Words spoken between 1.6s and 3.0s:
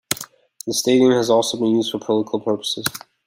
used for political purposes.